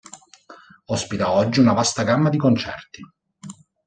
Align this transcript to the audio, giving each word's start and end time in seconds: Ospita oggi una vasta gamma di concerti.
Ospita 0.87 1.31
oggi 1.31 1.59
una 1.59 1.73
vasta 1.73 2.01
gamma 2.01 2.29
di 2.31 2.39
concerti. 2.39 3.01